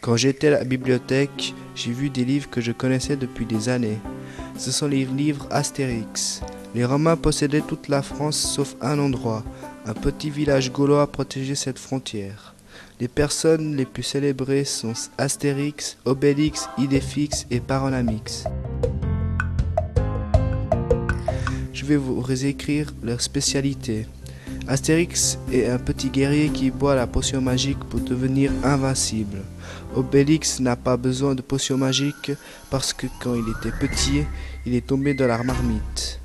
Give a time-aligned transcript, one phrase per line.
[0.00, 3.98] Quand j'étais à la bibliothèque, j'ai vu des livres que je connaissais depuis des années.
[4.56, 6.40] Ce sont les livres Astérix.
[6.74, 9.42] Les Romains possédaient toute la France sauf un endroit.
[9.86, 12.54] Un petit village gaulois protégeait cette frontière.
[13.00, 18.44] Les personnes les plus célébrées sont Astérix, Obélix, Idéfix et Paralamix.
[21.72, 24.06] Je vais vous réécrire leurs spécialités.
[24.68, 29.38] Astérix est un petit guerrier qui boit la potion magique pour devenir invincible.
[29.96, 32.32] Obélix n'a pas besoin de potion magique
[32.70, 34.24] parce que quand il était petit,
[34.66, 36.20] il est tombé dans la marmite.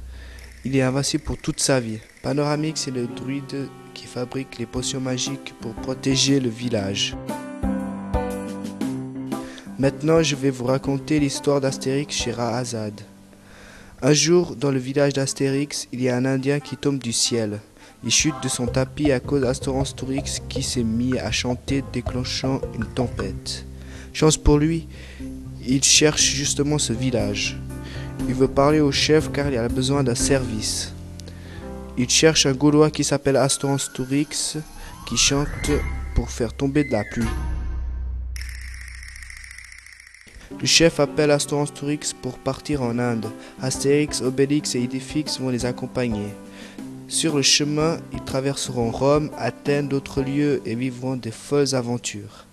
[0.65, 1.99] Il est invincible pour toute sa vie.
[2.21, 7.15] Panoramix est le druide qui fabrique les potions magiques pour protéger le village.
[9.79, 12.93] Maintenant, je vais vous raconter l'histoire d'Astérix chez Rahazad.
[14.01, 17.61] Un jour, dans le village d'Astérix, il y a un Indien qui tombe du ciel.
[18.05, 22.85] Il chute de son tapis à cause d'Astorix qui s'est mis à chanter déclenchant une
[22.85, 23.65] tempête.
[24.11, 24.87] Chance pour lui,
[25.65, 27.57] il cherche justement ce village.
[28.27, 30.93] Il veut parler au chef car il a besoin d'un service.
[31.97, 34.57] Il cherche un Gaulois qui s'appelle Astorix
[35.07, 35.71] qui chante
[36.15, 37.25] pour faire tomber de la pluie.
[40.59, 43.31] Le chef appelle Astorix pour partir en Inde.
[43.61, 46.27] Astérix, Obélix et Idéfix vont les accompagner.
[47.13, 52.47] Sur le chemin, ils traverseront Rome, Athènes, d'autres lieux et vivront des folles aventures.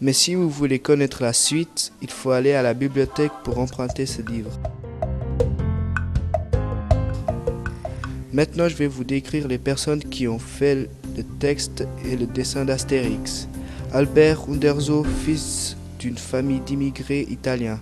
[0.00, 4.06] Mais si vous voulez connaître la suite, il faut aller à la bibliothèque pour emprunter
[4.06, 4.58] ce livre.
[8.32, 12.64] Maintenant, je vais vous décrire les personnes qui ont fait le texte et le dessin
[12.64, 13.48] d'Astérix.
[13.92, 17.78] Albert Uderzo, fils d'une famille d'immigrés italiens,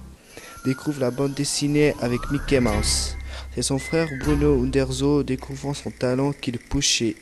[0.64, 3.17] découvre la bande dessinée avec Mickey Mouse.
[3.54, 7.16] C'est son frère Bruno Uderzo, découvrant son talent, qu'il pousse chez,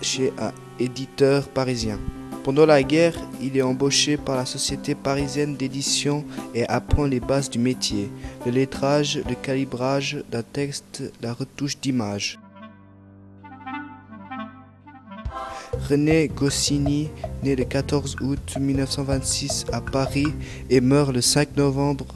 [0.00, 1.98] chez un éditeur parisien.
[2.44, 7.48] Pendant la guerre, il est embauché par la société parisienne d'édition et apprend les bases
[7.48, 8.10] du métier,
[8.44, 12.38] le lettrage, le calibrage d'un texte, la retouche d'image.
[15.88, 17.08] René Goscinny,
[17.42, 20.28] né le 14 août 1926 à Paris
[20.68, 22.06] et meurt le 5 novembre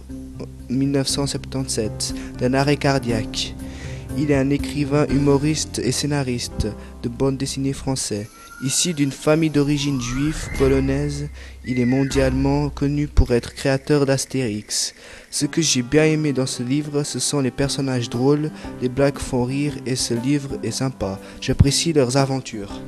[0.71, 3.55] 1977 d'un arrêt cardiaque.
[4.17, 6.67] Il est un écrivain, humoriste et scénariste
[7.03, 8.29] de bande dessinée français.
[8.65, 11.29] Issu d'une famille d'origine juive polonaise,
[11.65, 14.95] il est mondialement connu pour être créateur d'Astérix.
[15.31, 18.51] Ce que j'ai bien aimé dans ce livre, ce sont les personnages drôles,
[18.83, 21.21] les blagues font rire et ce livre est sympa.
[21.41, 22.81] J'apprécie leurs aventures.